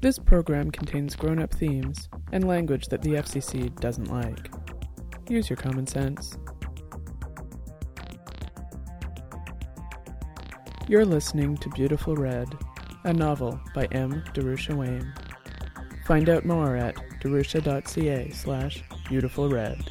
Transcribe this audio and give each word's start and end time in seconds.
This 0.00 0.18
program 0.18 0.70
contains 0.70 1.16
grown 1.16 1.40
up 1.40 1.52
themes 1.52 2.08
and 2.30 2.46
language 2.46 2.86
that 2.86 3.02
the 3.02 3.14
FCC 3.14 3.74
doesn't 3.80 4.12
like. 4.12 4.48
Use 5.28 5.50
your 5.50 5.56
common 5.56 5.88
sense. 5.88 6.38
You're 10.86 11.04
listening 11.04 11.56
to 11.58 11.68
Beautiful 11.70 12.14
Red, 12.14 12.48
a 13.04 13.12
novel 13.12 13.60
by 13.74 13.86
M. 13.86 14.22
Darusha 14.34 14.74
Wayne. 14.74 15.12
Find 16.06 16.28
out 16.28 16.44
more 16.44 16.76
at 16.76 16.94
darusha.ca 17.20 18.30
slash 18.30 18.84
beautifulred. 19.08 19.90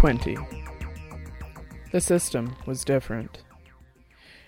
Twenty. 0.00 0.38
The 1.92 2.00
system 2.00 2.56
was 2.64 2.86
different. 2.86 3.42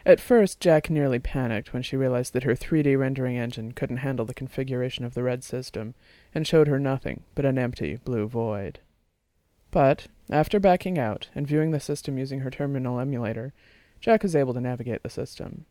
At 0.06 0.18
first, 0.18 0.60
Jack 0.60 0.88
nearly 0.88 1.18
panicked 1.18 1.74
when 1.74 1.82
she 1.82 1.94
realized 1.94 2.32
that 2.32 2.44
her 2.44 2.54
3D 2.54 2.98
rendering 2.98 3.36
engine 3.36 3.72
couldn't 3.72 3.98
handle 3.98 4.24
the 4.24 4.32
configuration 4.32 5.04
of 5.04 5.12
the 5.12 5.22
red 5.22 5.44
system 5.44 5.94
and 6.34 6.46
showed 6.46 6.68
her 6.68 6.78
nothing 6.78 7.24
but 7.34 7.44
an 7.44 7.58
empty 7.58 7.96
blue 8.02 8.26
void. 8.26 8.80
But, 9.70 10.06
after 10.30 10.58
backing 10.58 10.98
out 10.98 11.28
and 11.34 11.46
viewing 11.46 11.72
the 11.72 11.80
system 11.80 12.16
using 12.16 12.40
her 12.40 12.50
terminal 12.50 12.98
emulator, 12.98 13.52
Jack 14.00 14.22
was 14.22 14.34
able 14.34 14.54
to 14.54 14.60
navigate 14.62 15.02
the 15.02 15.10
system. 15.10 15.66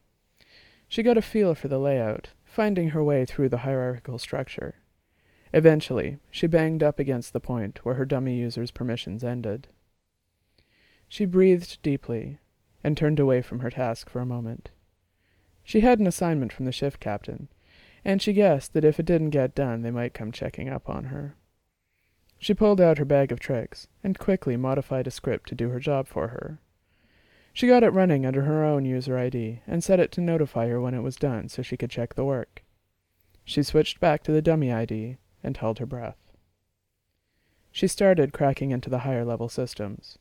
She 0.88 1.02
got 1.02 1.18
a 1.18 1.24
feel 1.24 1.56
for 1.56 1.70
the 1.70 1.80
layout, 1.80 2.30
finding 2.46 2.90
her 2.90 3.04
way 3.04 3.26
through 3.26 3.50
the 3.50 3.66
hierarchical 3.66 4.20
structure. 4.20 4.76
Eventually, 5.54 6.18
she 6.30 6.48
banged 6.48 6.82
up 6.82 6.98
against 6.98 7.34
the 7.34 7.40
point 7.40 7.84
where 7.84 7.96
her 7.96 8.06
dummy 8.06 8.36
user's 8.36 8.72
permissions 8.72 9.24
ended. 9.24 9.68
She 11.10 11.26
breathed 11.26 11.82
deeply 11.82 12.38
and 12.84 12.96
turned 12.96 13.20
away 13.20 13.42
from 13.42 13.60
her 13.60 13.70
task 13.70 14.10
for 14.10 14.20
a 14.20 14.26
moment. 14.26 14.72
She 15.64 15.82
had 15.82 16.00
an 16.00 16.08
assignment 16.08 16.54
from 16.54 16.66
the 16.66 16.72
shift 16.72 17.00
captain, 17.00 17.50
and 18.06 18.22
she 18.22 18.34
guessed 18.34 18.74
that 18.74 18.86
if 18.86 19.00
it 19.00 19.06
didn't 19.06 19.30
get 19.32 19.54
done, 19.54 19.82
they 19.82 19.92
might 19.92 20.14
come 20.14 20.32
checking 20.32 20.70
up 20.70 20.90
on 20.90 21.06
her. 21.06 21.36
She 22.40 22.54
pulled 22.54 22.82
out 22.82 22.98
her 22.98 23.06
bag 23.06 23.32
of 23.32 23.40
tricks 23.40 23.88
and 24.04 24.18
quickly 24.18 24.58
modified 24.58 25.06
a 25.06 25.12
script 25.12 25.50
to 25.50 25.56
do 25.56 25.70
her 25.70 25.80
job 25.80 26.08
for 26.08 26.30
her. 26.30 26.60
She 27.54 27.68
got 27.68 27.84
it 27.84 27.90
running 27.90 28.26
under 28.26 28.44
her 28.44 28.64
own 28.64 28.86
user 28.86 29.18
ID 29.18 29.62
and 29.68 29.84
set 29.84 30.00
it 30.00 30.12
to 30.14 30.22
notify 30.22 30.68
her 30.70 30.82
when 30.82 30.94
it 30.94 31.02
was 31.02 31.18
done 31.18 31.50
so 31.50 31.62
she 31.62 31.78
could 31.78 31.92
check 31.92 32.16
the 32.16 32.26
work. 32.26 32.64
She 33.44 33.62
switched 33.62 34.00
back 34.00 34.24
to 34.24 34.32
the 34.32 34.42
dummy 34.42 34.72
ID 34.72 35.18
and 35.44 35.58
held 35.58 35.80
her 35.80 35.86
breath. 35.86 36.18
She 37.72 37.88
started 37.88 38.34
cracking 38.34 38.72
into 38.72 38.90
the 38.90 39.00
higher 39.00 39.24
level 39.24 39.50
systems. 39.50 40.18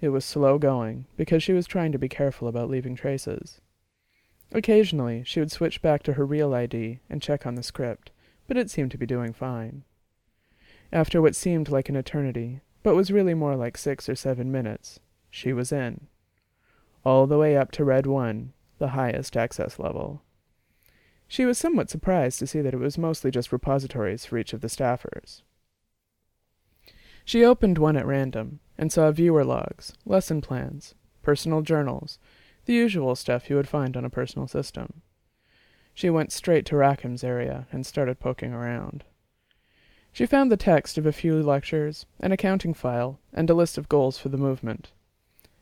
It 0.00 0.10
was 0.10 0.24
slow 0.24 0.58
going 0.58 1.06
because 1.16 1.42
she 1.42 1.52
was 1.52 1.66
trying 1.66 1.92
to 1.92 1.98
be 1.98 2.08
careful 2.08 2.48
about 2.48 2.70
leaving 2.70 2.94
traces. 2.94 3.60
Occasionally, 4.52 5.22
she 5.24 5.40
would 5.40 5.50
switch 5.50 5.80
back 5.80 6.02
to 6.02 6.14
her 6.14 6.26
real 6.26 6.54
ID 6.54 7.00
and 7.08 7.22
check 7.22 7.46
on 7.46 7.54
the 7.54 7.62
script, 7.62 8.10
but 8.46 8.56
it 8.56 8.70
seemed 8.70 8.90
to 8.90 8.98
be 8.98 9.06
doing 9.06 9.32
fine. 9.32 9.84
After 10.92 11.22
what 11.22 11.34
seemed 11.34 11.70
like 11.70 11.88
an 11.88 11.96
eternity, 11.96 12.60
but 12.82 12.94
was 12.94 13.10
really 13.10 13.34
more 13.34 13.56
like 13.56 13.78
six 13.78 14.08
or 14.08 14.14
seven 14.14 14.52
minutes, 14.52 15.00
she 15.30 15.52
was 15.52 15.72
in. 15.72 16.08
All 17.04 17.26
the 17.26 17.38
way 17.38 17.56
up 17.56 17.70
to 17.72 17.84
Red 17.84 18.06
1, 18.06 18.52
the 18.78 18.88
highest 18.88 19.36
access 19.36 19.78
level. 19.78 20.22
She 21.32 21.46
was 21.46 21.56
somewhat 21.56 21.88
surprised 21.88 22.38
to 22.40 22.46
see 22.46 22.60
that 22.60 22.74
it 22.74 22.78
was 22.78 22.98
mostly 22.98 23.30
just 23.30 23.52
repositories 23.52 24.26
for 24.26 24.36
each 24.36 24.52
of 24.52 24.60
the 24.60 24.68
staffers. 24.68 25.40
She 27.24 27.42
opened 27.42 27.78
one 27.78 27.96
at 27.96 28.04
random 28.04 28.60
and 28.76 28.92
saw 28.92 29.10
viewer 29.10 29.42
logs, 29.42 29.94
lesson 30.04 30.42
plans, 30.42 30.94
personal 31.22 31.62
journals, 31.62 32.18
the 32.66 32.74
usual 32.74 33.16
stuff 33.16 33.48
you 33.48 33.56
would 33.56 33.66
find 33.66 33.96
on 33.96 34.04
a 34.04 34.10
personal 34.10 34.46
system. 34.46 35.00
She 35.94 36.10
went 36.10 36.32
straight 36.32 36.66
to 36.66 36.76
Rackham's 36.76 37.24
area 37.24 37.66
and 37.72 37.86
started 37.86 38.20
poking 38.20 38.52
around. 38.52 39.02
She 40.12 40.26
found 40.26 40.52
the 40.52 40.58
text 40.58 40.98
of 40.98 41.06
a 41.06 41.12
few 41.12 41.42
lectures, 41.42 42.04
an 42.20 42.32
accounting 42.32 42.74
file, 42.74 43.20
and 43.32 43.48
a 43.48 43.54
list 43.54 43.78
of 43.78 43.88
goals 43.88 44.18
for 44.18 44.28
the 44.28 44.36
movement. 44.36 44.92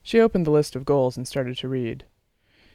She 0.03 0.19
opened 0.19 0.47
the 0.47 0.50
list 0.50 0.75
of 0.75 0.84
goals 0.84 1.16
and 1.16 1.28
started 1.28 1.56
to 1.59 1.69
read. 1.69 2.06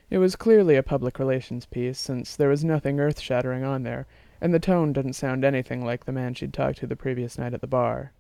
It 0.09 0.19
was 0.19 0.35
clearly 0.35 0.75
a 0.75 0.83
public 0.83 1.17
relations 1.17 1.66
piece, 1.66 1.97
since 1.97 2.35
there 2.35 2.49
was 2.49 2.63
nothing 2.63 2.99
earth 2.99 3.19
shattering 3.19 3.63
on 3.63 3.83
there, 3.83 4.05
and 4.39 4.53
the 4.53 4.59
tone 4.59 4.93
didn't 4.93 5.13
sound 5.13 5.43
anything 5.43 5.83
like 5.83 6.05
the 6.05 6.11
man 6.11 6.35
she'd 6.35 6.53
talked 6.53 6.77
to 6.79 6.88
the 6.88 6.95
previous 6.95 7.38
night 7.38 7.53
at 7.55 7.61
the 7.61 7.67
bar. 7.67 8.11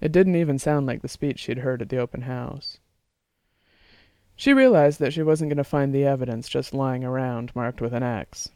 It 0.00 0.12
didn't 0.12 0.36
even 0.36 0.58
sound 0.58 0.86
like 0.86 1.00
the 1.00 1.08
speech 1.08 1.38
she'd 1.38 1.58
heard 1.58 1.80
at 1.80 1.88
the 1.88 1.96
open 1.96 2.22
house. 2.22 2.78
She 4.34 4.52
realized 4.52 5.00
that 5.00 5.14
she 5.14 5.22
wasn't 5.22 5.48
going 5.48 5.56
to 5.56 5.64
find 5.64 5.94
the 5.94 6.04
evidence 6.04 6.50
just 6.50 6.74
lying 6.74 7.02
around 7.02 7.56
marked 7.56 7.80
with 7.80 7.94
an 7.94 8.02
X. 8.02 8.50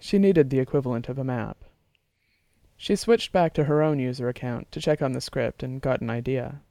She 0.00 0.18
needed 0.18 0.50
the 0.50 0.58
equivalent 0.58 1.08
of 1.08 1.18
a 1.18 1.24
map. 1.24 1.58
She 2.76 2.96
switched 2.96 3.30
back 3.30 3.54
to 3.54 3.64
her 3.64 3.82
own 3.82 4.00
user 4.00 4.28
account 4.28 4.72
to 4.72 4.80
check 4.80 5.00
on 5.00 5.12
the 5.12 5.20
script 5.20 5.62
and 5.62 5.80
got 5.80 6.00
an 6.00 6.10
idea. 6.10 6.62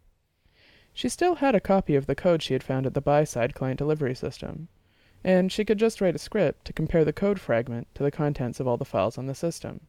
She 0.94 1.08
still 1.08 1.36
had 1.36 1.56
a 1.56 1.62
copy 1.62 1.96
of 1.96 2.08
the 2.08 2.16
code 2.16 2.44
she 2.44 2.54
had 2.54 2.64
found 2.64 2.86
at 2.86 2.94
the 2.94 3.00
buy-side 3.00 3.56
client 3.56 3.78
delivery 3.78 4.16
system, 4.16 4.68
and 5.24 5.52
she 5.52 5.66
could 5.66 5.78
just 5.78 6.02
write 6.02 6.16
a 6.16 6.20
script 6.20 6.66
to 6.66 6.74
compare 6.74 7.04
the 7.04 7.14
code 7.14 7.40
fragment 7.40 7.88
to 7.96 8.04
the 8.04 8.12
contents 8.12 8.60
of 8.60 8.68
all 8.68 8.78
the 8.78 8.86
files 8.86 9.18
on 9.18 9.26
the 9.26 9.36
system. 9.36 9.82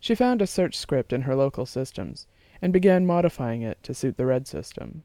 She 0.00 0.14
found 0.14 0.42
a 0.42 0.46
search 0.46 0.76
script 0.76 1.12
in 1.12 1.22
her 1.22 1.34
local 1.34 1.66
systems 1.66 2.26
and 2.62 2.72
began 2.72 3.06
modifying 3.06 3.62
it 3.62 3.82
to 3.82 3.94
suit 3.94 4.16
the 4.16 4.26
red 4.26 4.46
system. 4.46 5.04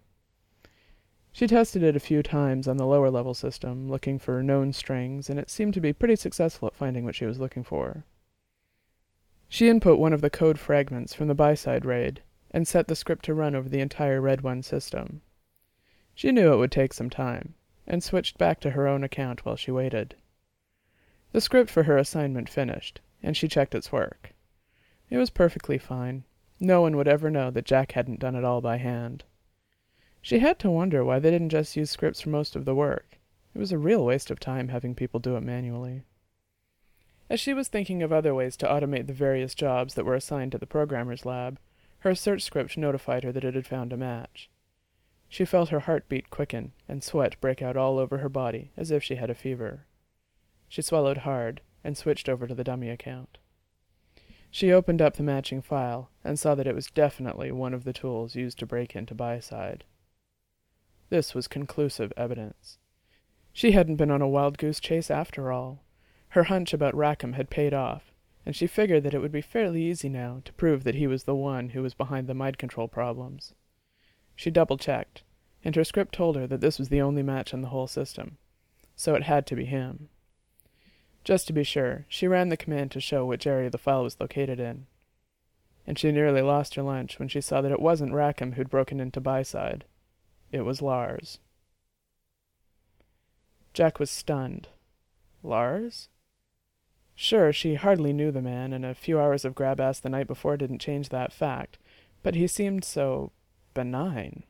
She 1.33 1.47
tested 1.47 1.81
it 1.81 1.95
a 1.95 1.99
few 1.99 2.21
times 2.21 2.67
on 2.67 2.77
the 2.77 2.85
lower 2.85 3.09
level 3.09 3.33
system, 3.33 3.89
looking 3.89 4.19
for 4.19 4.43
known 4.43 4.73
strings, 4.73 5.29
and 5.29 5.39
it 5.39 5.49
seemed 5.49 5.73
to 5.75 5.81
be 5.81 5.93
pretty 5.93 6.17
successful 6.17 6.67
at 6.67 6.75
finding 6.75 7.05
what 7.05 7.15
she 7.15 7.25
was 7.25 7.39
looking 7.39 7.63
for. 7.63 8.03
She 9.47 9.69
input 9.69 9.97
one 9.97 10.13
of 10.13 10.21
the 10.21 10.29
code 10.29 10.59
fragments 10.59 11.13
from 11.13 11.27
the 11.27 11.35
buy-side 11.35 11.85
raid 11.85 12.21
and 12.51 12.67
set 12.67 12.87
the 12.87 12.95
script 12.95 13.25
to 13.25 13.33
run 13.33 13.55
over 13.55 13.69
the 13.69 13.79
entire 13.79 14.19
Red 14.19 14.41
One 14.41 14.61
system. 14.61 15.21
She 16.13 16.31
knew 16.31 16.53
it 16.53 16.57
would 16.57 16.71
take 16.71 16.93
some 16.93 17.09
time, 17.09 17.55
and 17.87 18.03
switched 18.03 18.37
back 18.37 18.59
to 18.59 18.71
her 18.71 18.87
own 18.87 19.03
account 19.03 19.45
while 19.45 19.55
she 19.55 19.71
waited. 19.71 20.15
The 21.31 21.41
script 21.41 21.69
for 21.69 21.83
her 21.83 21.97
assignment 21.97 22.49
finished, 22.49 23.01
and 23.23 23.35
she 23.35 23.47
checked 23.47 23.75
its 23.75 23.91
work. 23.91 24.33
It 25.09 25.17
was 25.17 25.29
perfectly 25.29 25.77
fine. 25.77 26.23
No 26.59 26.81
one 26.81 26.95
would 26.97 27.07
ever 27.07 27.29
know 27.29 27.51
that 27.51 27.65
Jack 27.65 27.93
hadn't 27.93 28.19
done 28.19 28.35
it 28.35 28.43
all 28.43 28.61
by 28.61 28.77
hand. 28.77 29.23
She 30.21 30.39
had 30.39 30.59
to 30.59 30.69
wonder 30.69 31.03
why 31.03 31.19
they 31.19 31.31
didn't 31.31 31.49
just 31.49 31.75
use 31.75 31.89
scripts 31.89 32.21
for 32.21 32.29
most 32.29 32.55
of 32.55 32.65
the 32.65 32.75
work. 32.75 33.17
It 33.53 33.59
was 33.59 33.71
a 33.71 33.77
real 33.77 34.05
waste 34.05 34.29
of 34.29 34.39
time 34.39 34.67
having 34.67 34.95
people 34.95 35.19
do 35.19 35.35
it 35.35 35.41
manually. 35.41 36.03
As 37.29 37.39
she 37.39 37.53
was 37.53 37.67
thinking 37.67 38.03
of 38.03 38.11
other 38.11 38.35
ways 38.35 38.55
to 38.57 38.67
automate 38.67 39.07
the 39.07 39.13
various 39.13 39.55
jobs 39.55 39.95
that 39.95 40.05
were 40.05 40.15
assigned 40.15 40.51
to 40.51 40.57
the 40.57 40.67
programmer's 40.67 41.25
lab, 41.25 41.59
her 41.99 42.13
search 42.13 42.41
script 42.41 42.77
notified 42.77 43.23
her 43.23 43.31
that 43.31 43.43
it 43.43 43.55
had 43.55 43.65
found 43.65 43.93
a 43.93 43.97
match. 43.97 44.49
She 45.31 45.45
felt 45.45 45.69
her 45.69 45.79
heartbeat 45.79 46.29
quicken 46.29 46.73
and 46.89 47.01
sweat 47.01 47.39
break 47.39 47.61
out 47.61 47.77
all 47.77 47.99
over 47.99 48.17
her 48.17 48.27
body 48.27 48.73
as 48.75 48.91
if 48.91 49.01
she 49.01 49.15
had 49.15 49.29
a 49.29 49.33
fever. 49.33 49.85
She 50.67 50.81
swallowed 50.81 51.19
hard 51.19 51.61
and 51.85 51.97
switched 51.97 52.27
over 52.27 52.47
to 52.47 52.53
the 52.53 52.65
dummy 52.65 52.89
account. 52.89 53.37
She 54.49 54.73
opened 54.73 55.01
up 55.01 55.15
the 55.15 55.23
matching 55.23 55.61
file 55.61 56.09
and 56.21 56.37
saw 56.37 56.53
that 56.55 56.67
it 56.67 56.75
was 56.75 56.91
definitely 56.91 57.49
one 57.49 57.73
of 57.73 57.85
the 57.85 57.93
tools 57.93 58.35
used 58.35 58.59
to 58.59 58.65
break 58.65 58.93
into 58.93 59.15
Buy-side. 59.15 59.85
This 61.09 61.33
was 61.33 61.47
conclusive 61.47 62.11
evidence. 62.17 62.77
She 63.53 63.71
hadn't 63.71 63.95
been 63.95 64.11
on 64.11 64.21
a 64.21 64.27
wild 64.27 64.57
goose 64.57 64.81
chase 64.81 65.09
after 65.09 65.49
all. 65.49 65.85
Her 66.29 66.43
hunch 66.43 66.73
about 66.73 66.93
Rackham 66.93 67.33
had 67.33 67.49
paid 67.49 67.73
off, 67.73 68.11
and 68.45 68.53
she 68.53 68.67
figured 68.67 69.03
that 69.03 69.13
it 69.13 69.19
would 69.19 69.31
be 69.31 69.39
fairly 69.39 69.83
easy 69.83 70.09
now 70.09 70.41
to 70.43 70.51
prove 70.53 70.83
that 70.83 70.95
he 70.95 71.07
was 71.07 71.23
the 71.23 71.35
one 71.35 71.69
who 71.69 71.81
was 71.81 71.93
behind 71.93 72.27
the 72.27 72.33
mind 72.33 72.57
control 72.57 72.89
problems. 72.89 73.53
She 74.41 74.49
double 74.49 74.75
checked, 74.75 75.21
and 75.63 75.75
her 75.75 75.83
script 75.83 76.15
told 76.15 76.35
her 76.35 76.47
that 76.47 76.61
this 76.61 76.79
was 76.79 76.89
the 76.89 76.99
only 76.99 77.21
match 77.21 77.53
in 77.53 77.61
the 77.61 77.67
whole 77.67 77.85
system, 77.85 78.39
so 78.95 79.13
it 79.13 79.21
had 79.21 79.45
to 79.45 79.55
be 79.55 79.65
him. 79.65 80.09
Just 81.23 81.45
to 81.45 81.53
be 81.53 81.63
sure, 81.63 82.07
she 82.09 82.27
ran 82.27 82.49
the 82.49 82.57
command 82.57 82.89
to 82.89 82.99
show 82.99 83.23
which 83.23 83.45
area 83.45 83.69
the 83.69 83.77
file 83.77 84.01
was 84.01 84.19
located 84.19 84.59
in. 84.59 84.87
And 85.85 85.99
she 85.99 86.11
nearly 86.11 86.41
lost 86.41 86.73
her 86.73 86.81
lunch 86.81 87.19
when 87.19 87.27
she 87.27 87.39
saw 87.39 87.61
that 87.61 87.71
it 87.71 87.79
wasn't 87.79 88.15
Rackham 88.15 88.53
who'd 88.53 88.71
broken 88.71 88.99
into 88.99 89.21
Buy-side. 89.21 89.85
It 90.51 90.61
was 90.61 90.81
Lars. 90.81 91.37
Jack 93.75 93.99
was 93.99 94.09
stunned. 94.09 94.69
Lars? 95.43 96.09
Sure, 97.13 97.53
she 97.53 97.75
hardly 97.75 98.11
knew 98.11 98.31
the 98.31 98.41
man, 98.41 98.73
and 98.73 98.87
a 98.87 98.95
few 98.95 99.19
hours 99.19 99.45
of 99.45 99.53
grab 99.53 99.79
ass 99.79 99.99
the 99.99 100.09
night 100.09 100.25
before 100.25 100.57
didn't 100.57 100.79
change 100.79 101.09
that 101.09 101.31
fact, 101.31 101.77
but 102.23 102.33
he 102.33 102.47
seemed 102.47 102.83
so 102.83 103.31
benign. 103.73 104.43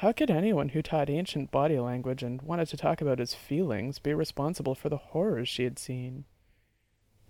How 0.00 0.12
could 0.12 0.30
anyone 0.30 0.70
who 0.70 0.80
taught 0.80 1.10
ancient 1.10 1.50
body 1.50 1.78
language 1.78 2.22
and 2.22 2.40
wanted 2.40 2.68
to 2.68 2.76
talk 2.76 3.00
about 3.00 3.18
his 3.18 3.34
feelings 3.34 3.98
be 3.98 4.14
responsible 4.14 4.74
for 4.74 4.88
the 4.88 4.96
horrors 4.96 5.48
she 5.48 5.64
had 5.64 5.78
seen? 5.78 6.24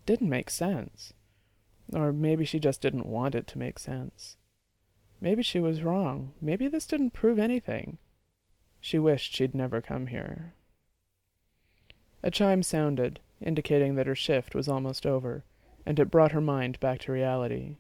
Didn't 0.06 0.28
make 0.28 0.50
sense. 0.50 1.12
Or 1.92 2.12
maybe 2.12 2.44
she 2.44 2.60
just 2.60 2.80
didn't 2.80 3.06
want 3.06 3.34
it 3.34 3.46
to 3.48 3.58
make 3.58 3.78
sense. 3.78 4.36
Maybe 5.20 5.42
she 5.42 5.58
was 5.58 5.82
wrong. 5.82 6.32
Maybe 6.40 6.68
this 6.68 6.86
didn't 6.86 7.10
prove 7.10 7.38
anything. 7.38 7.98
She 8.80 8.98
wished 8.98 9.34
she'd 9.34 9.54
never 9.54 9.80
come 9.80 10.06
here. 10.06 10.54
A 12.22 12.30
chime 12.30 12.62
sounded, 12.62 13.20
indicating 13.40 13.96
that 13.96 14.06
her 14.06 14.14
shift 14.14 14.54
was 14.54 14.68
almost 14.68 15.06
over, 15.06 15.44
and 15.84 15.98
it 15.98 16.10
brought 16.10 16.32
her 16.32 16.40
mind 16.40 16.78
back 16.80 17.00
to 17.00 17.12
reality. 17.12 17.76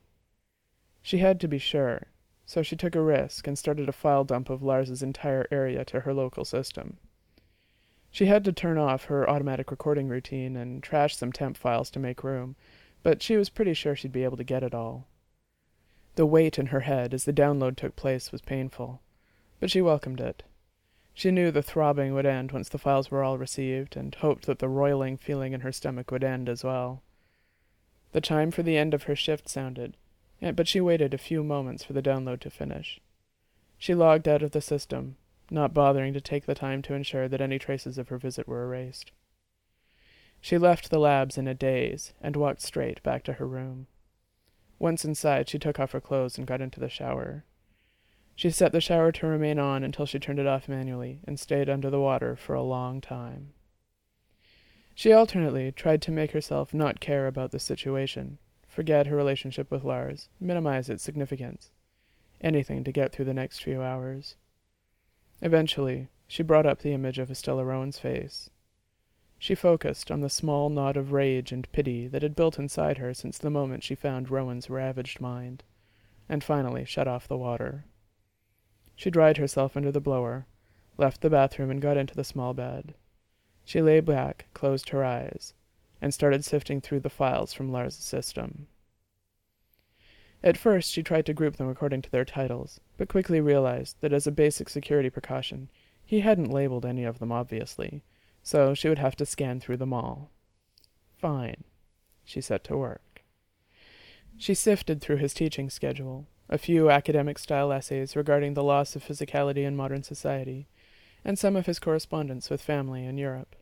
She 1.02 1.18
had 1.18 1.40
to 1.40 1.48
be 1.48 1.58
sure, 1.58 2.08
so 2.50 2.64
she 2.64 2.74
took 2.74 2.96
a 2.96 3.00
risk 3.00 3.46
and 3.46 3.56
started 3.56 3.88
a 3.88 3.92
file 3.92 4.24
dump 4.24 4.50
of 4.50 4.60
Lars's 4.60 5.04
entire 5.04 5.46
area 5.52 5.84
to 5.84 6.00
her 6.00 6.12
local 6.12 6.44
system. 6.44 6.96
She 8.10 8.26
had 8.26 8.42
to 8.42 8.52
turn 8.52 8.76
off 8.76 9.04
her 9.04 9.30
automatic 9.30 9.70
recording 9.70 10.08
routine 10.08 10.56
and 10.56 10.82
trash 10.82 11.16
some 11.16 11.30
temp 11.30 11.56
files 11.56 11.90
to 11.90 12.00
make 12.00 12.24
room, 12.24 12.56
but 13.04 13.22
she 13.22 13.36
was 13.36 13.50
pretty 13.50 13.72
sure 13.72 13.94
she'd 13.94 14.10
be 14.10 14.24
able 14.24 14.36
to 14.36 14.42
get 14.42 14.64
it 14.64 14.74
all. 14.74 15.06
The 16.16 16.26
weight 16.26 16.58
in 16.58 16.66
her 16.66 16.80
head 16.80 17.14
as 17.14 17.24
the 17.24 17.32
download 17.32 17.76
took 17.76 17.94
place 17.94 18.32
was 18.32 18.40
painful, 18.40 19.00
but 19.60 19.70
she 19.70 19.80
welcomed 19.80 20.20
it. 20.20 20.42
She 21.14 21.30
knew 21.30 21.52
the 21.52 21.62
throbbing 21.62 22.14
would 22.14 22.26
end 22.26 22.50
once 22.50 22.68
the 22.68 22.78
files 22.78 23.12
were 23.12 23.22
all 23.22 23.38
received, 23.38 23.96
and 23.96 24.12
hoped 24.12 24.46
that 24.46 24.58
the 24.58 24.68
roiling 24.68 25.16
feeling 25.16 25.52
in 25.52 25.60
her 25.60 25.70
stomach 25.70 26.10
would 26.10 26.24
end 26.24 26.48
as 26.48 26.64
well. 26.64 27.04
The 28.10 28.20
chime 28.20 28.50
for 28.50 28.64
the 28.64 28.76
end 28.76 28.92
of 28.92 29.04
her 29.04 29.14
shift 29.14 29.48
sounded, 29.48 29.96
but 30.40 30.68
she 30.68 30.80
waited 30.80 31.12
a 31.12 31.18
few 31.18 31.44
moments 31.44 31.84
for 31.84 31.92
the 31.92 32.02
download 32.02 32.40
to 32.40 32.50
finish. 32.50 33.00
She 33.78 33.94
logged 33.94 34.28
out 34.28 34.42
of 34.42 34.52
the 34.52 34.60
system, 34.60 35.16
not 35.50 35.74
bothering 35.74 36.12
to 36.14 36.20
take 36.20 36.46
the 36.46 36.54
time 36.54 36.82
to 36.82 36.94
ensure 36.94 37.28
that 37.28 37.40
any 37.40 37.58
traces 37.58 37.98
of 37.98 38.08
her 38.08 38.18
visit 38.18 38.46
were 38.46 38.64
erased. 38.64 39.12
She 40.40 40.56
left 40.56 40.90
the 40.90 40.98
labs 40.98 41.36
in 41.36 41.46
a 41.46 41.54
daze 41.54 42.14
and 42.20 42.36
walked 42.36 42.62
straight 42.62 43.02
back 43.02 43.24
to 43.24 43.34
her 43.34 43.46
room. 43.46 43.86
Once 44.78 45.04
inside, 45.04 45.48
she 45.48 45.58
took 45.58 45.78
off 45.78 45.92
her 45.92 46.00
clothes 46.00 46.38
and 46.38 46.46
got 46.46 46.62
into 46.62 46.80
the 46.80 46.88
shower. 46.88 47.44
She 48.34 48.48
set 48.48 48.72
the 48.72 48.80
shower 48.80 49.12
to 49.12 49.26
remain 49.26 49.58
on 49.58 49.84
until 49.84 50.06
she 50.06 50.18
turned 50.18 50.38
it 50.38 50.46
off 50.46 50.68
manually 50.68 51.20
and 51.26 51.38
stayed 51.38 51.68
under 51.68 51.90
the 51.90 52.00
water 52.00 52.36
for 52.36 52.54
a 52.54 52.62
long 52.62 53.02
time. 53.02 53.52
She 54.94 55.12
alternately 55.12 55.72
tried 55.72 56.00
to 56.02 56.10
make 56.10 56.32
herself 56.32 56.72
not 56.72 57.00
care 57.00 57.26
about 57.26 57.50
the 57.50 57.58
situation, 57.58 58.38
forget 58.70 59.08
her 59.08 59.16
relationship 59.16 59.70
with 59.70 59.84
Lars, 59.84 60.28
minimize 60.38 60.88
its 60.88 61.02
significance. 61.02 61.70
Anything 62.40 62.84
to 62.84 62.92
get 62.92 63.12
through 63.12 63.26
the 63.26 63.34
next 63.34 63.62
few 63.62 63.82
hours. 63.82 64.36
Eventually, 65.42 66.08
she 66.28 66.44
brought 66.44 66.66
up 66.66 66.80
the 66.80 66.92
image 66.92 67.18
of 67.18 67.30
Estella 67.30 67.64
Rowan's 67.64 67.98
face. 67.98 68.48
She 69.38 69.54
focused 69.54 70.10
on 70.10 70.20
the 70.20 70.30
small 70.30 70.68
knot 70.70 70.96
of 70.96 71.12
rage 71.12 71.50
and 71.50 71.70
pity 71.72 72.06
that 72.06 72.22
had 72.22 72.36
built 72.36 72.58
inside 72.58 72.98
her 72.98 73.12
since 73.12 73.38
the 73.38 73.50
moment 73.50 73.82
she 73.82 73.94
found 73.94 74.30
Rowan's 74.30 74.70
ravaged 74.70 75.20
mind, 75.20 75.64
and 76.28 76.44
finally 76.44 76.84
shut 76.84 77.08
off 77.08 77.26
the 77.26 77.36
water. 77.36 77.84
She 78.94 79.10
dried 79.10 79.38
herself 79.38 79.76
under 79.76 79.90
the 79.90 80.00
blower, 80.00 80.46
left 80.96 81.22
the 81.22 81.30
bathroom, 81.30 81.70
and 81.70 81.80
got 81.80 81.96
into 81.96 82.14
the 82.14 82.22
small 82.22 82.54
bed. 82.54 82.94
She 83.64 83.82
lay 83.82 84.00
back, 84.00 84.46
closed 84.54 84.90
her 84.90 85.04
eyes, 85.04 85.54
and 86.00 86.14
started 86.14 86.44
sifting 86.44 86.80
through 86.80 87.00
the 87.00 87.10
files 87.10 87.52
from 87.52 87.70
Lars's 87.70 88.04
system. 88.04 88.66
At 90.42 90.56
first, 90.56 90.90
she 90.90 91.02
tried 91.02 91.26
to 91.26 91.34
group 91.34 91.56
them 91.56 91.68
according 91.68 92.02
to 92.02 92.10
their 92.10 92.24
titles, 92.24 92.80
but 92.96 93.08
quickly 93.08 93.40
realized 93.40 93.96
that 94.00 94.12
as 94.12 94.26
a 94.26 94.32
basic 94.32 94.68
security 94.68 95.10
precaution, 95.10 95.68
he 96.04 96.20
hadn't 96.20 96.50
labeled 96.50 96.86
any 96.86 97.04
of 97.04 97.18
them 97.18 97.30
obviously, 97.30 98.02
so 98.42 98.74
she 98.74 98.88
would 98.88 98.98
have 98.98 99.16
to 99.16 99.26
scan 99.26 99.60
through 99.60 99.76
them 99.76 99.92
all. 99.92 100.30
Fine. 101.18 101.64
She 102.24 102.40
set 102.40 102.64
to 102.64 102.76
work. 102.76 103.22
She 104.38 104.54
sifted 104.54 105.02
through 105.02 105.16
his 105.16 105.34
teaching 105.34 105.68
schedule, 105.68 106.26
a 106.48 106.56
few 106.56 106.90
academic 106.90 107.38
style 107.38 107.70
essays 107.70 108.16
regarding 108.16 108.54
the 108.54 108.64
loss 108.64 108.96
of 108.96 109.04
physicality 109.04 109.64
in 109.64 109.76
modern 109.76 110.02
society, 110.02 110.66
and 111.22 111.38
some 111.38 111.56
of 111.56 111.66
his 111.66 111.78
correspondence 111.78 112.48
with 112.48 112.62
family 112.62 113.04
in 113.04 113.18
Europe. 113.18 113.54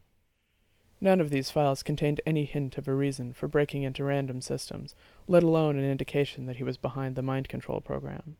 None 1.00 1.20
of 1.20 1.30
these 1.30 1.50
files 1.50 1.82
contained 1.82 2.20
any 2.26 2.44
hint 2.44 2.76
of 2.76 2.88
a 2.88 2.94
reason 2.94 3.32
for 3.32 3.46
breaking 3.46 3.84
into 3.84 4.02
random 4.02 4.40
systems, 4.40 4.94
let 5.28 5.42
alone 5.42 5.78
an 5.78 5.88
indication 5.88 6.46
that 6.46 6.56
he 6.56 6.64
was 6.64 6.76
behind 6.76 7.14
the 7.14 7.22
mind 7.22 7.48
control 7.48 7.80
program. 7.80 8.36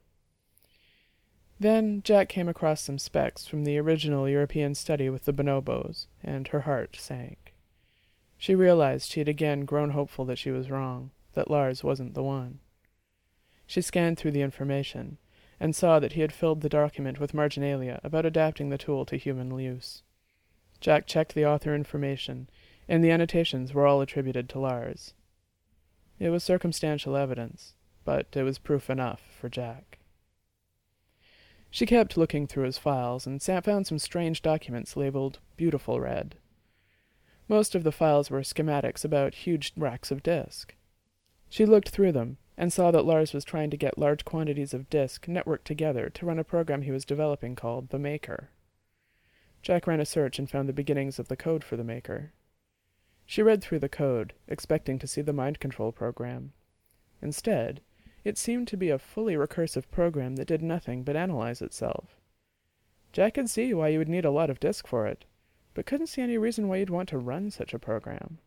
Then 1.61 2.03
Jack 2.03 2.29
came 2.29 2.49
across 2.49 2.81
some 2.81 2.99
specs 2.99 3.47
from 3.47 3.65
the 3.65 3.79
original 3.79 4.29
European 4.29 4.75
study 4.75 5.09
with 5.09 5.25
the 5.25 5.33
bonobos, 5.33 6.07
and 6.23 6.49
her 6.49 6.61
heart 6.61 6.97
sank. 6.97 7.55
She 8.37 8.55
realized 8.55 9.11
she 9.11 9.21
had 9.21 9.29
again 9.29 9.65
grown 9.65 9.91
hopeful 9.91 10.25
that 10.27 10.39
she 10.39 10.53
was 10.53 10.71
wrong, 10.71 11.11
that 11.35 11.51
Lars 11.51 11.83
wasn't 11.83 12.15
the 12.15 12.23
one. 12.23 12.61
She 13.67 13.81
scanned 13.81 14.19
through 14.19 14.31
the 14.31 14.43
information 14.43 15.19
and 15.61 15.75
saw 15.75 15.99
that 15.99 16.13
he 16.13 16.21
had 16.21 16.33
filled 16.33 16.61
the 16.61 16.69
document 16.69 17.19
with 17.19 17.35
marginalia 17.35 18.01
about 18.05 18.25
adapting 18.25 18.69
the 18.69 18.79
tool 18.79 19.05
to 19.07 19.17
human 19.17 19.57
use. 19.59 20.03
Jack 20.81 21.07
checked 21.07 21.35
the 21.35 21.47
author 21.47 21.75
information, 21.75 22.49
and 22.89 23.03
the 23.03 23.11
annotations 23.11 23.75
were 23.75 23.87
all 23.87 24.01
attributed 24.01 24.49
to 24.49 24.59
Lars. 24.59 25.15
It 26.19 26.31
was 26.31 26.43
circumstantial 26.43 27.17
evidence, 27.17 27.75
but 28.05 28.27
it 28.33 28.43
was 28.43 28.59
proof 28.59 28.89
enough 28.89 29.23
for 29.41 29.49
Jack. 29.49 29.99
She 31.71 31.87
kept 31.87 32.17
looking 32.17 32.47
through 32.47 32.65
his 32.65 32.79
files 32.79 33.27
and 33.27 33.43
found 33.43 33.87
some 33.87 33.99
strange 33.99 34.41
documents 34.41 34.97
labeled 34.97 35.39
Beautiful 35.57 36.01
Red. 36.01 36.37
Most 37.49 37.75
of 37.75 37.85
the 37.85 37.93
files 37.93 38.31
were 38.31 38.41
schematics 38.41 39.05
about 39.05 39.35
huge 39.35 39.73
racks 39.77 40.11
of 40.11 40.23
disk. 40.23 40.75
She 41.49 41.67
looked 41.67 41.91
through 41.91 42.13
them 42.13 42.39
and 42.57 42.73
saw 42.73 42.91
that 42.91 43.05
Lars 43.05 43.33
was 43.33 43.45
trying 43.45 43.71
to 43.71 43.77
get 43.77 43.99
large 43.99 44.25
quantities 44.25 44.75
of 44.75 44.91
disk 44.91 45.27
networked 45.27 45.65
together 45.65 46.11
to 46.11 46.27
run 46.27 46.39
a 46.39 46.45
program 46.45 46.83
he 46.83 46.91
was 46.91 47.05
developing 47.05 47.55
called 47.55 47.91
the 47.91 47.99
Maker. 47.99 48.51
Jack 49.63 49.87
ran 49.87 50.01
a 50.01 50.07
search 50.07 50.39
and 50.39 50.49
found 50.49 50.69
the 50.69 50.73
beginnings 50.73 51.19
of 51.19 51.29
the 51.29 51.37
code 51.37 51.65
for 51.65 51.77
the 51.77 51.85
Maker. 51.85 52.33
She 53.27 53.43
read 53.43 53.63
through 53.63 53.81
the 53.81 53.89
code, 53.89 54.33
expecting 54.47 54.99
to 54.99 55.07
see 55.07 55.21
the 55.21 55.33
mind 55.33 55.61
control 55.61 55.93
program. 55.93 56.53
Instead, 57.21 57.81
it 58.25 58.39
seemed 58.39 58.69
to 58.69 58.77
be 58.77 58.91
a 58.91 58.99
fully 58.99 59.35
recursive 59.35 59.91
program 59.91 60.37
that 60.37 60.49
did 60.49 60.63
nothing 60.63 61.03
but 61.03 61.17
analyze 61.17 61.61
itself. 61.61 62.17
Jack 63.13 63.35
could 63.35 63.51
see 63.51 63.73
why 63.75 63.89
you 63.89 63.99
would 63.99 64.09
need 64.09 64.25
a 64.25 64.31
lot 64.31 64.51
of 64.51 64.61
disk 64.61 64.87
for 64.87 65.07
it, 65.07 65.25
but 65.75 65.87
couldn't 65.87 66.09
see 66.09 66.23
any 66.23 66.39
reason 66.39 66.69
why 66.69 66.77
you'd 66.77 66.91
want 66.91 67.09
to 67.11 67.19
run 67.19 67.51
such 67.51 67.75
a 67.75 67.79
program. 67.79 68.39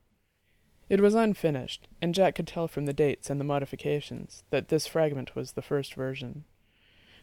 It 0.90 1.00
was 1.00 1.16
unfinished, 1.16 1.88
and 2.02 2.13
Jack 2.13 2.36
could 2.36 2.48
tell 2.48 2.68
from 2.68 2.86
the 2.86 2.94
dates 2.94 3.30
and 3.30 3.40
the 3.40 3.46
modifications 3.46 4.44
that 4.50 4.68
this 4.68 4.88
fragment 4.88 5.36
was 5.36 5.53
the 5.53 5.62
first 5.62 5.94
version. 5.94 6.44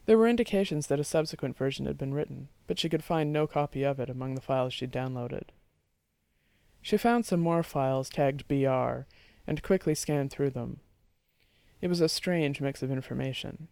There 0.09 0.17
were 0.17 0.27
indications 0.27 0.87
that 0.87 0.99
a 0.99 1.05
subsequent 1.05 1.59
version 1.59 1.85
had 1.85 1.99
been 1.99 2.15
written, 2.15 2.49
but 2.67 2.79
she 2.79 2.89
could 2.89 3.05
find 3.05 3.31
no 3.31 3.47
copy 3.47 3.83
of 3.83 4.01
it 4.01 4.09
among 4.09 4.35
the 4.37 4.41
files 4.41 4.73
she'd 4.73 4.91
downloaded. 4.91 5.51
She 6.81 6.97
found 6.97 7.27
some 7.27 7.41
more 7.41 7.63
files 7.63 8.09
tagged 8.09 8.49
BR 8.49 9.05
and 9.47 9.63
quickly 9.63 9.95
scanned 9.95 10.31
through 10.31 10.49
them. 10.49 10.81
It 11.83 11.89
was 11.89 12.01
a 12.01 12.09
strange 12.09 12.59
mix 12.59 12.83
of 12.83 12.91
information. 12.91 13.69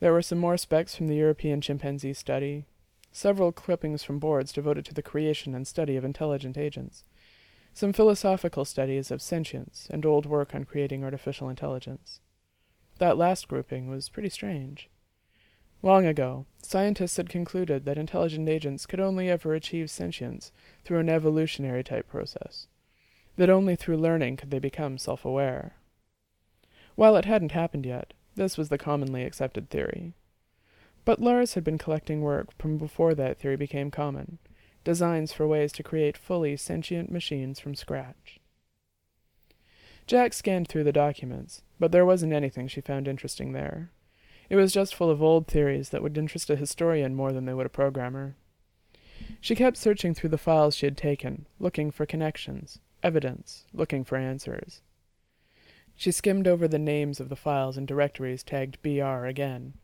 There 0.00 0.12
were 0.12 0.22
some 0.22 0.38
more 0.38 0.56
specs 0.56 0.96
from 0.96 1.06
the 1.06 1.14
European 1.14 1.60
chimpanzee 1.60 2.14
study, 2.14 2.64
several 3.12 3.52
clippings 3.52 4.02
from 4.02 4.18
boards 4.18 4.52
devoted 4.52 4.84
to 4.86 4.94
the 4.94 5.02
creation 5.02 5.54
and 5.54 5.68
study 5.68 5.94
of 5.94 6.04
intelligent 6.04 6.58
agents, 6.58 7.04
some 7.72 7.92
philosophical 7.92 8.64
studies 8.64 9.12
of 9.12 9.22
sentience 9.22 9.86
and 9.88 10.04
old 10.04 10.26
work 10.26 10.52
on 10.52 10.64
creating 10.64 11.04
artificial 11.04 11.48
intelligence. 11.48 12.18
That 12.98 13.16
last 13.16 13.46
grouping 13.46 13.88
was 13.88 14.08
pretty 14.08 14.30
strange. 14.30 14.90
Long 15.82 16.06
ago, 16.06 16.46
scientists 16.60 17.16
had 17.16 17.28
concluded 17.28 17.84
that 17.84 17.98
intelligent 17.98 18.48
agents 18.48 18.84
could 18.84 18.98
only 18.98 19.30
ever 19.30 19.54
achieve 19.54 19.90
sentience 19.90 20.50
through 20.84 20.98
an 20.98 21.08
evolutionary 21.08 21.84
type 21.84 22.08
process, 22.08 22.66
that 23.36 23.48
only 23.48 23.76
through 23.76 23.98
learning 23.98 24.36
could 24.36 24.50
they 24.50 24.58
become 24.58 24.98
self 24.98 25.24
aware. 25.24 25.76
While 26.96 27.16
it 27.16 27.26
hadn't 27.26 27.52
happened 27.52 27.86
yet, 27.86 28.12
this 28.34 28.58
was 28.58 28.70
the 28.70 28.78
commonly 28.78 29.22
accepted 29.22 29.70
theory. 29.70 30.14
But 31.04 31.20
Lars 31.20 31.54
had 31.54 31.62
been 31.62 31.78
collecting 31.78 32.22
work 32.22 32.52
from 32.58 32.76
before 32.76 33.14
that 33.14 33.38
theory 33.38 33.56
became 33.56 33.92
common, 33.92 34.38
designs 34.82 35.32
for 35.32 35.46
ways 35.46 35.72
to 35.72 35.84
create 35.84 36.16
fully 36.16 36.56
sentient 36.56 37.10
machines 37.10 37.60
from 37.60 37.76
scratch. 37.76 38.40
Jack 40.08 40.32
scanned 40.32 40.68
through 40.68 40.84
the 40.84 40.92
documents, 40.92 41.62
but 41.78 41.92
there 41.92 42.04
wasn't 42.04 42.32
anything 42.32 42.66
she 42.66 42.80
found 42.80 43.06
interesting 43.06 43.52
there. 43.52 43.90
It 44.48 44.56
was 44.56 44.72
just 44.72 44.94
full 44.94 45.10
of 45.10 45.22
old 45.22 45.46
theories 45.46 45.90
that 45.90 46.02
would 46.02 46.16
interest 46.16 46.48
a 46.48 46.56
historian 46.56 47.14
more 47.14 47.32
than 47.32 47.44
they 47.44 47.54
would 47.54 47.66
a 47.66 47.70
programmer. 47.70 48.36
She 49.40 49.54
kept 49.54 49.76
searching 49.76 50.14
through 50.14 50.30
the 50.30 50.38
files 50.38 50.74
she 50.74 50.86
had 50.86 50.96
taken, 50.96 51.46
looking 51.58 51.90
for 51.90 52.06
connections, 52.06 52.78
evidence, 53.02 53.66
looking 53.72 54.04
for 54.04 54.16
answers. 54.16 54.80
She 55.94 56.12
skimmed 56.12 56.46
over 56.46 56.66
the 56.66 56.78
names 56.78 57.20
of 57.20 57.28
the 57.28 57.36
files 57.36 57.76
and 57.76 57.86
directories 57.86 58.42
tagged 58.42 58.80
BR 58.82 59.26
again. 59.26 59.74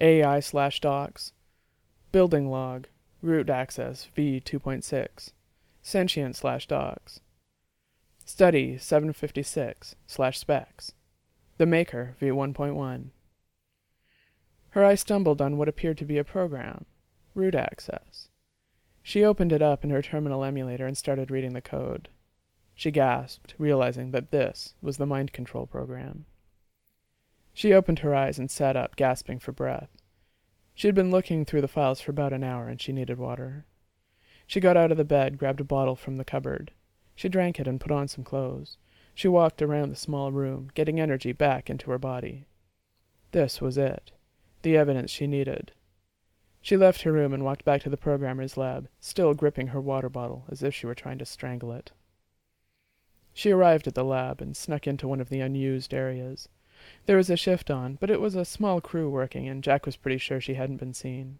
AI 0.00 0.40
slash 0.40 0.80
docs, 0.80 1.32
building 2.12 2.50
log, 2.50 2.88
root 3.22 3.48
access 3.48 4.08
v2.6, 4.16 5.32
sentient 5.82 6.36
slash 6.36 6.66
docs, 6.66 7.20
study 8.24 8.76
756 8.76 9.96
slash 10.06 10.38
specs, 10.38 10.92
the 11.56 11.66
maker 11.66 12.16
v1.1. 12.20 13.10
Her 14.78 14.84
eye 14.84 14.94
stumbled 14.94 15.42
on 15.42 15.56
what 15.56 15.68
appeared 15.68 15.98
to 15.98 16.04
be 16.04 16.18
a 16.18 16.22
program 16.22 16.86
root 17.34 17.56
access. 17.56 18.28
She 19.02 19.24
opened 19.24 19.50
it 19.50 19.60
up 19.60 19.82
in 19.82 19.90
her 19.90 20.02
terminal 20.02 20.44
emulator 20.44 20.86
and 20.86 20.96
started 20.96 21.32
reading 21.32 21.52
the 21.52 21.60
code. 21.60 22.08
She 22.76 22.92
gasped, 22.92 23.56
realizing 23.58 24.12
that 24.12 24.30
this 24.30 24.74
was 24.80 24.96
the 24.96 25.04
mind 25.04 25.32
control 25.32 25.66
program. 25.66 26.26
She 27.52 27.72
opened 27.72 27.98
her 27.98 28.14
eyes 28.14 28.38
and 28.38 28.52
sat 28.52 28.76
up, 28.76 28.94
gasping 28.94 29.40
for 29.40 29.50
breath. 29.50 29.90
She 30.76 30.86
had 30.86 30.94
been 30.94 31.10
looking 31.10 31.44
through 31.44 31.62
the 31.62 31.66
files 31.66 32.00
for 32.00 32.12
about 32.12 32.32
an 32.32 32.44
hour 32.44 32.68
and 32.68 32.80
she 32.80 32.92
needed 32.92 33.18
water. 33.18 33.64
She 34.46 34.60
got 34.60 34.76
out 34.76 34.92
of 34.92 34.96
the 34.96 35.04
bed, 35.04 35.38
grabbed 35.38 35.60
a 35.60 35.64
bottle 35.64 35.96
from 35.96 36.18
the 36.18 36.24
cupboard. 36.24 36.70
She 37.16 37.28
drank 37.28 37.58
it 37.58 37.66
and 37.66 37.80
put 37.80 37.90
on 37.90 38.06
some 38.06 38.22
clothes. 38.22 38.76
She 39.12 39.26
walked 39.26 39.60
around 39.60 39.90
the 39.90 39.96
small 39.96 40.30
room, 40.30 40.70
getting 40.74 41.00
energy 41.00 41.32
back 41.32 41.68
into 41.68 41.90
her 41.90 41.98
body. 41.98 42.46
This 43.32 43.60
was 43.60 43.76
it. 43.76 44.12
The 44.62 44.76
evidence 44.76 45.10
she 45.10 45.26
needed. 45.26 45.72
She 46.60 46.76
left 46.76 47.02
her 47.02 47.12
room 47.12 47.32
and 47.32 47.44
walked 47.44 47.64
back 47.64 47.82
to 47.82 47.90
the 47.90 47.96
programmer's 47.96 48.56
lab, 48.56 48.88
still 49.00 49.32
gripping 49.34 49.68
her 49.68 49.80
water 49.80 50.08
bottle 50.08 50.44
as 50.48 50.62
if 50.62 50.74
she 50.74 50.86
were 50.86 50.94
trying 50.94 51.18
to 51.18 51.24
strangle 51.24 51.72
it. 51.72 51.92
She 53.32 53.52
arrived 53.52 53.86
at 53.86 53.94
the 53.94 54.04
lab 54.04 54.40
and 54.40 54.56
snuck 54.56 54.86
into 54.86 55.06
one 55.06 55.20
of 55.20 55.28
the 55.28 55.40
unused 55.40 55.94
areas. 55.94 56.48
There 57.06 57.16
was 57.16 57.30
a 57.30 57.36
shift 57.36 57.70
on, 57.70 57.96
but 58.00 58.10
it 58.10 58.20
was 58.20 58.34
a 58.34 58.44
small 58.44 58.80
crew 58.80 59.08
working, 59.08 59.48
and 59.48 59.62
Jack 59.62 59.86
was 59.86 59.96
pretty 59.96 60.18
sure 60.18 60.40
she 60.40 60.54
hadn't 60.54 60.78
been 60.78 60.94
seen. 60.94 61.38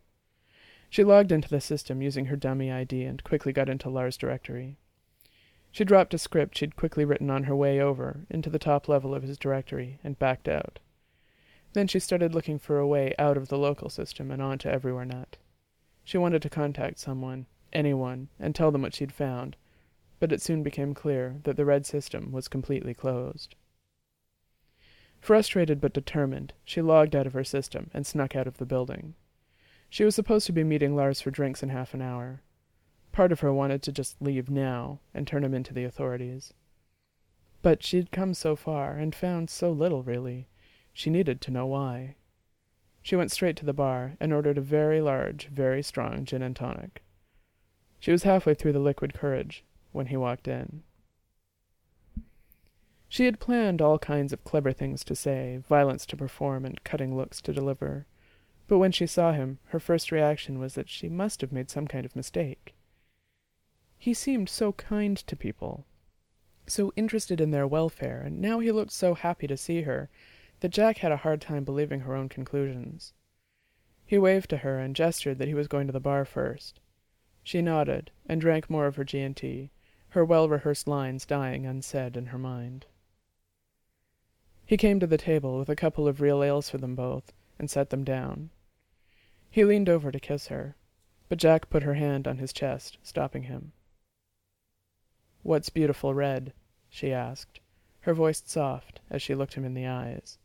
She 0.89 1.05
logged 1.05 1.33
into 1.33 1.49
the 1.49 1.61
system 1.61 2.01
using 2.01 2.27
her 2.27 2.37
dummy 2.37 2.73
ID 2.73 3.05
and 3.05 3.23
quickly 3.23 3.53
got 3.53 3.69
into 3.69 3.91
Lars' 3.91 4.17
directory. 4.17 4.77
She 5.71 5.85
dropped 5.85 6.15
a 6.15 6.19
script 6.19 6.57
she'd 6.57 6.77
quickly 6.77 7.05
written 7.05 7.31
on 7.31 7.45
her 7.45 7.55
way 7.55 7.81
over 7.81 8.27
into 8.31 8.49
the 8.49 8.59
top 8.59 8.89
level 8.89 9.15
of 9.15 9.23
his 9.23 9.37
directory 9.37 9.99
and 10.03 10.19
backed 10.19 10.49
out. 10.49 10.79
Then 11.79 11.87
she 11.87 12.01
started 12.01 12.35
looking 12.35 12.59
for 12.59 12.81
a 12.81 12.89
way 12.89 13.15
out 13.21 13.37
of 13.37 13.47
the 13.47 13.57
local 13.57 13.89
system 13.89 14.33
and 14.33 14.43
onto 14.43 14.69
EverywhereNet. 14.69 15.39
She 16.03 16.19
wanted 16.19 16.43
to 16.43 16.51
contact 16.51 16.99
someone, 16.99 17.47
anyone, 17.73 18.31
and 18.41 18.53
tell 18.53 18.73
them 18.73 18.83
what 18.83 18.97
she'd 18.97 19.13
found, 19.13 19.55
but 20.19 20.33
it 20.33 20.43
soon 20.43 20.65
became 20.65 20.93
clear 20.93 21.37
that 21.45 21.57
the 21.57 21.65
red 21.65 21.87
system 21.87 22.33
was 22.33 22.49
completely 22.49 22.95
closed. 22.95 23.55
Frustrated 25.21 25.81
but 25.81 25.93
determined, 25.93 26.53
she 26.65 26.83
logged 26.83 27.15
out 27.15 27.29
of 27.29 27.33
her 27.33 27.45
system 27.45 27.93
and 27.95 28.05
snuck 28.05 28.35
out 28.35 28.49
of 28.49 28.57
the 28.57 28.67
building. 28.67 29.15
She 29.89 30.03
was 30.03 30.17
supposed 30.17 30.47
to 30.47 30.53
be 30.53 30.65
meeting 30.65 30.97
Lars 30.97 31.21
for 31.21 31.31
drinks 31.31 31.63
in 31.63 31.69
half 31.69 31.95
an 31.95 32.03
hour. 32.03 32.43
Part 33.13 33.31
of 33.31 33.39
her 33.39 33.53
wanted 33.53 33.85
to 33.85 33.93
just 33.93 34.21
leave 34.21 34.51
now 34.51 34.99
and 35.15 35.29
turn 35.29 35.45
him 35.45 35.55
into 35.55 35.73
the 35.73 35.85
authorities. 35.85 36.53
But 37.63 37.85
she'd 37.85 38.11
come 38.11 38.35
so 38.35 38.57
far 38.57 38.97
and 38.97 39.15
found 39.15 39.49
so 39.49 39.71
little, 39.71 40.03
really. 40.03 40.49
She 40.99 41.11
needed 41.11 41.41
to 41.43 41.53
know 41.53 41.65
why. 41.65 42.17
She 43.03 43.15
went 43.15 43.31
straight 43.31 43.55
to 43.59 43.65
the 43.65 43.73
bar 43.73 44.17
and 44.19 44.33
ordered 44.33 44.59
a 44.59 44.61
very 44.61 45.01
large, 45.01 45.47
very 45.47 45.81
strong 45.81 46.25
gin 46.25 46.43
and 46.43 46.57
tonic. 46.57 47.05
She 48.01 48.11
was 48.11 48.25
halfway 48.25 48.55
through 48.55 48.73
the 48.73 48.81
liquid 48.81 49.15
courage 49.15 49.63
when 49.93 50.07
he 50.07 50.17
walked 50.17 50.49
in. 50.49 50.83
She 53.09 53.27
had 53.27 53.39
planned 53.39 53.81
all 53.81 54.01
kinds 54.01 54.33
of 54.33 54.43
clever 54.43 54.73
things 54.73 55.05
to 55.05 55.15
say, 55.15 55.63
violence 55.69 56.05
to 56.07 56.17
perform, 56.17 56.65
and 56.65 56.83
cutting 56.83 57.17
looks 57.17 57.41
to 57.43 57.53
deliver. 57.53 58.07
But 58.67 58.79
when 58.79 58.91
she 58.91 59.07
saw 59.07 59.31
him, 59.31 59.61
her 59.67 59.79
first 59.79 60.11
reaction 60.11 60.59
was 60.59 60.75
that 60.75 60.89
she 60.89 61.09
must 61.09 61.43
have 61.43 61.53
made 61.53 61.71
some 61.71 61.87
kind 61.87 62.07
of 62.07 62.17
mistake. 62.17 62.75
He 63.97 64.15
seemed 64.15 64.49
so 64.49 64.73
kind 64.73 65.17
to 65.17 65.37
people, 65.37 65.87
so 66.67 66.93
interested 66.97 67.41
in 67.41 67.53
their 67.53 67.69
welfare, 67.69 68.21
and 68.21 68.41
now 68.41 68.59
he 68.59 68.73
looked 68.73 68.91
so 68.91 69.15
happy 69.15 69.47
to 69.47 69.57
see 69.57 69.83
her 69.83 70.11
that 70.61 70.71
Jack 70.71 70.99
had 70.99 71.13
a 71.13 71.19
hard 71.19 71.41
time 71.41 71.65
believing 71.65 72.01
her 72.01 72.15
own 72.15 72.29
conclusions. 72.29 73.13
He 74.05 74.19
waved 74.19 74.51
to 74.51 74.59
her 74.59 74.79
and 74.79 74.97
gestured 74.97 75.39
that 75.39 75.49
he 75.49 75.55
was 75.55 75.69
going 75.69 75.87
to 75.87 75.93
the 75.93 76.01
bar 76.01 76.25
first. 76.25 76.81
She 77.45 77.63
nodded 77.63 78.11
and 78.27 78.41
drank 78.41 78.69
more 78.69 78.87
of 78.87 78.97
her 78.97 79.05
G&T, 79.05 79.71
her 80.11 80.25
well-rehearsed 80.25 80.89
lines 80.89 81.27
dying 81.27 81.67
unsaid 81.67 82.17
in 82.17 82.27
her 82.27 82.39
mind. 82.39 82.87
He 84.65 84.77
came 84.77 84.99
to 85.01 85.07
the 85.07 85.19
table 85.19 85.59
with 85.59 85.69
a 85.69 85.77
couple 85.77 86.09
of 86.09 86.21
real 86.21 86.43
ales 86.43 86.69
for 86.69 86.79
them 86.79 86.95
both 86.95 87.33
and 87.59 87.71
set 87.71 87.91
them 87.91 88.05
down. 88.05 88.51
He 89.51 89.65
leaned 89.65 89.89
over 89.89 90.11
to 90.11 90.21
kiss 90.21 90.49
her, 90.49 90.77
but 91.29 91.39
Jack 91.39 91.71
put 91.71 91.83
her 91.83 91.95
hand 91.95 92.27
on 92.27 92.39
his 92.39 92.53
chest, 92.53 92.99
stopping 93.03 93.45
him. 93.45 93.73
What's 95.43 95.71
beautiful 95.71 96.15
red? 96.15 96.53
she 96.91 97.13
asked, 97.13 97.61
her 98.01 98.15
voice 98.15 98.43
soft 98.45 99.01
as 99.11 99.23
she 99.23 99.35
looked 99.35 99.55
him 99.55 99.65
in 99.65 99.75
the 99.75 99.87
eyes. 99.87 100.39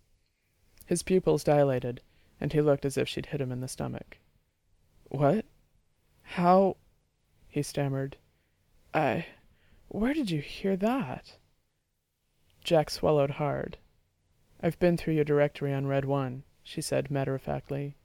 His 0.94 1.02
pupils 1.02 1.44
dilated, 1.44 2.02
and 2.40 2.54
he 2.54 2.62
looked 2.62 2.86
as 2.86 3.00
if 3.00 3.10
she'd 3.10 3.26
hit 3.26 3.42
him 3.42 3.52
in 3.52 3.62
the 3.62 3.68
stomach. 3.68 4.20
What? 5.06 5.44
How? 6.22 6.78
he 7.48 7.64
stammered. 7.64 8.18
I. 8.94 9.26
Where 9.88 10.14
did 10.14 10.30
you 10.30 10.40
hear 10.40 10.78
that? 10.78 11.38
Jack 12.64 12.92
swallowed 12.92 13.32
hard. 13.32 13.80
I've 14.62 14.78
been 14.78 14.96
through 14.96 15.16
your 15.16 15.24
directory 15.24 15.74
on 15.74 15.88
Red 15.88 16.06
One, 16.06 16.44
she 16.62 16.80
said 16.80 17.10
matter 17.10 17.34
of 17.34 17.42
factly. 17.42 17.96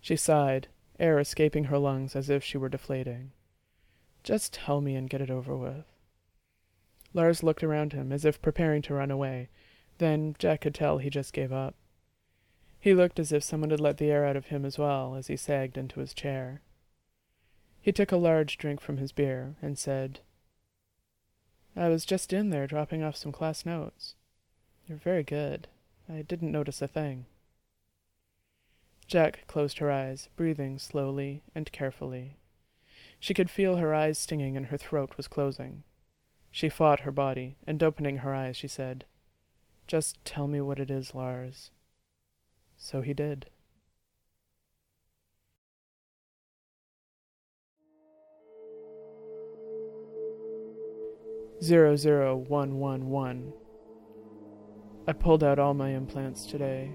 She 0.00 0.14
sighed, 0.14 0.68
air 1.00 1.18
escaping 1.18 1.64
her 1.64 1.78
lungs 1.78 2.14
as 2.14 2.30
if 2.30 2.44
she 2.44 2.56
were 2.56 2.68
deflating. 2.68 3.32
Just 4.22 4.52
tell 4.52 4.80
me 4.80 4.94
and 4.94 5.10
get 5.10 5.20
it 5.20 5.28
over 5.28 5.56
with. 5.56 5.86
Lars 7.14 7.42
looked 7.42 7.64
around 7.64 7.94
him 7.94 8.12
as 8.12 8.24
if 8.24 8.40
preparing 8.40 8.80
to 8.82 8.94
run 8.94 9.10
away. 9.10 9.48
Then 9.98 10.36
Jack 10.38 10.60
could 10.60 10.72
tell 10.76 10.98
he 10.98 11.10
just 11.10 11.32
gave 11.32 11.52
up. 11.52 11.74
He 12.82 12.94
looked 12.94 13.20
as 13.20 13.30
if 13.30 13.44
someone 13.44 13.70
had 13.70 13.78
let 13.78 13.98
the 13.98 14.10
air 14.10 14.26
out 14.26 14.34
of 14.34 14.46
him 14.46 14.64
as 14.64 14.76
well 14.76 15.14
as 15.14 15.28
he 15.28 15.36
sagged 15.36 15.78
into 15.78 16.00
his 16.00 16.12
chair. 16.12 16.62
He 17.80 17.92
took 17.92 18.10
a 18.10 18.16
large 18.16 18.58
drink 18.58 18.80
from 18.80 18.96
his 18.96 19.12
beer 19.12 19.54
and 19.62 19.78
said, 19.78 20.18
I 21.76 21.88
was 21.88 22.04
just 22.04 22.32
in 22.32 22.50
there 22.50 22.66
dropping 22.66 23.04
off 23.04 23.14
some 23.14 23.30
class 23.30 23.64
notes. 23.64 24.16
You're 24.88 24.98
very 24.98 25.22
good. 25.22 25.68
I 26.08 26.22
didn't 26.22 26.50
notice 26.50 26.82
a 26.82 26.88
thing. 26.88 27.26
Jack 29.06 29.46
closed 29.46 29.78
her 29.78 29.92
eyes, 29.92 30.28
breathing 30.34 30.76
slowly 30.80 31.44
and 31.54 31.70
carefully. 31.70 32.36
She 33.20 33.32
could 33.32 33.48
feel 33.48 33.76
her 33.76 33.94
eyes 33.94 34.18
stinging 34.18 34.56
and 34.56 34.66
her 34.66 34.76
throat 34.76 35.16
was 35.16 35.28
closing. 35.28 35.84
She 36.50 36.68
fought 36.68 37.00
her 37.00 37.12
body, 37.12 37.58
and 37.64 37.80
opening 37.80 38.18
her 38.18 38.34
eyes, 38.34 38.56
she 38.56 38.66
said, 38.66 39.04
Just 39.86 40.22
tell 40.24 40.48
me 40.48 40.60
what 40.60 40.80
it 40.80 40.90
is, 40.90 41.14
Lars. 41.14 41.70
So 42.84 43.00
he 43.00 43.14
did. 43.14 43.46
Zero 51.62 51.94
zero 51.94 52.36
one 52.36 52.80
one 52.80 53.08
one. 53.08 53.52
I 55.06 55.12
pulled 55.12 55.44
out 55.44 55.60
all 55.60 55.74
my 55.74 55.90
implants 55.90 56.44
today. 56.44 56.90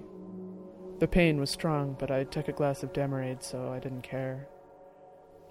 The 0.98 1.08
pain 1.08 1.40
was 1.40 1.48
strong, 1.48 1.96
but 1.98 2.10
I 2.10 2.24
took 2.24 2.48
a 2.48 2.52
glass 2.52 2.82
of 2.82 2.92
Demerade, 2.92 3.42
so 3.42 3.72
I 3.72 3.78
didn't 3.78 4.02
care. 4.02 4.46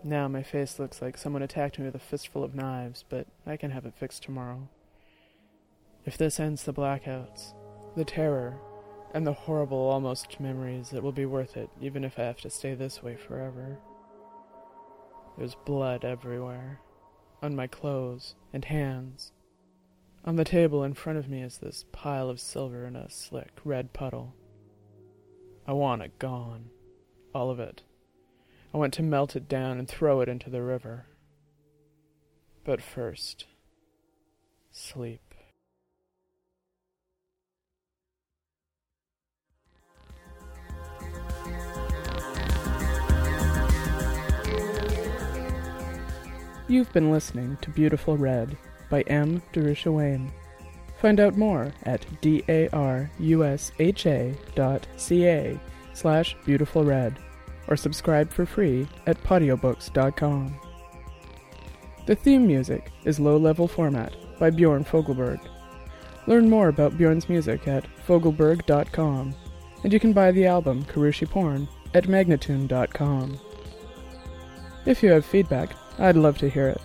Now 0.03 0.27
my 0.27 0.43
face 0.43 0.77
looks 0.77 1.01
like 1.01 1.17
someone 1.17 1.41
attacked 1.41 1.79
me 1.79 1.85
with 1.85 1.95
a 1.95 1.99
fistful 1.99 2.43
of 2.43 2.53
knives, 2.53 3.03
but 3.09 3.25
I 3.47 3.57
can 3.57 3.71
have 3.71 3.87
it 3.87 3.95
fixed 3.99 4.21
tomorrow. 4.21 4.69
If 6.05 6.15
this 6.15 6.39
ends 6.39 6.63
the 6.63 6.73
blackouts, 6.73 7.53
the 7.95 8.05
terror, 8.05 8.59
and 9.13 9.25
the 9.25 9.33
horrible 9.33 9.77
almost 9.77 10.39
memories, 10.39 10.93
it 10.93 11.01
will 11.01 11.11
be 11.11 11.25
worth 11.25 11.57
it, 11.57 11.69
even 11.81 12.03
if 12.03 12.19
I 12.19 12.23
have 12.23 12.41
to 12.41 12.49
stay 12.49 12.73
this 12.73 13.01
way 13.01 13.15
forever. 13.15 13.79
There's 15.37 15.55
blood 15.55 16.03
everywhere, 16.03 16.79
on 17.41 17.55
my 17.55 17.67
clothes 17.67 18.35
and 18.53 18.65
hands, 18.65 19.31
on 20.27 20.35
the 20.35 20.43
table 20.43 20.83
in 20.83 20.93
front 20.93 21.17
of 21.17 21.29
me 21.29 21.41
is 21.41 21.57
this 21.57 21.85
pile 21.93 22.29
of 22.29 22.41
silver 22.41 22.85
in 22.85 22.97
a 22.97 23.09
slick 23.09 23.51
red 23.63 23.93
puddle. 23.93 24.35
I 25.65 25.71
want 25.71 26.01
it 26.01 26.19
gone. 26.19 26.65
All 27.33 27.49
of 27.49 27.61
it. 27.61 27.83
I 28.73 28.77
want 28.77 28.93
to 28.95 29.03
melt 29.03 29.37
it 29.37 29.47
down 29.47 29.79
and 29.79 29.87
throw 29.87 30.19
it 30.19 30.27
into 30.27 30.49
the 30.49 30.61
river. 30.61 31.05
But 32.65 32.81
first, 32.81 33.45
sleep. 34.69 35.26
You've 46.69 46.91
been 46.91 47.11
listening 47.11 47.57
to 47.61 47.69
Beautiful 47.69 48.17
Red 48.17 48.57
by 48.89 49.01
M. 49.03 49.41
Darusha 49.53 49.93
Wayne. 49.93 50.31
Find 51.01 51.19
out 51.19 51.37
more 51.37 51.71
at 51.83 52.05
darusha.ca 52.21 52.79
slash 55.93 56.35
beautifulred 56.45 57.19
or 57.67 57.77
subscribe 57.77 58.29
for 58.31 58.45
free 58.45 58.87
at 59.05 59.23
podiobooks.com. 59.23 60.59
The 62.05 62.15
theme 62.15 62.45
music 62.47 62.91
is 63.05 63.19
Low 63.19 63.37
Level 63.37 63.67
Format 63.67 64.13
by 64.39 64.49
Bjorn 64.49 64.83
Fogelberg. 64.83 65.39
Learn 66.25 66.49
more 66.49 66.67
about 66.67 66.97
Bjorn's 66.97 67.29
music 67.29 67.67
at 67.67 67.85
fogelberg.com 68.05 69.35
and 69.83 69.93
you 69.93 69.99
can 69.99 70.11
buy 70.11 70.31
the 70.31 70.45
album 70.45 70.83
Karushi 70.85 71.29
Porn 71.29 71.67
at 71.93 72.05
magnatune.com. 72.05 73.39
If 74.85 75.03
you 75.03 75.11
have 75.11 75.25
feedback, 75.25 75.75
I'd 75.99 76.15
love 76.15 76.37
to 76.39 76.49
hear 76.49 76.67
it. 76.67 76.81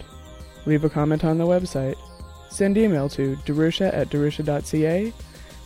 Leave 0.66 0.84
a 0.84 0.90
comment 0.90 1.24
on 1.24 1.38
the 1.38 1.46
website, 1.46 1.96
send 2.50 2.78
email 2.78 3.08
to 3.10 3.36
darusha 3.44 3.92
at 3.92 4.10
darusha.ca, 4.10 5.12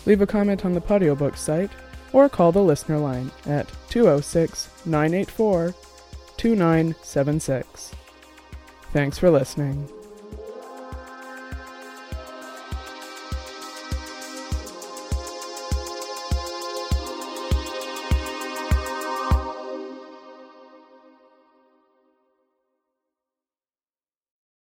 leave 0.06 0.20
a 0.20 0.26
comment 0.26 0.64
on 0.64 0.72
the 0.72 0.80
Podiobook 0.80 1.36
site, 1.36 1.70
or 2.12 2.28
call 2.28 2.52
the 2.52 2.62
listener 2.62 2.98
line 2.98 3.30
at 3.46 3.70
206 3.90 4.86
984 4.86 5.74
2976. 6.36 7.92
Thanks 8.92 9.18
for 9.18 9.30
listening. 9.30 9.88